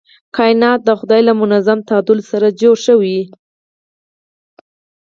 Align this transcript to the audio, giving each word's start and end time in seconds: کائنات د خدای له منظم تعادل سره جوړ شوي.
کائنات 0.35 0.79
د 0.85 0.89
خدای 0.99 1.21
له 1.27 1.33
منظم 1.41 1.79
تعادل 1.89 2.19
سره 2.31 2.47
جوړ 2.61 2.75
شوي. 2.85 3.19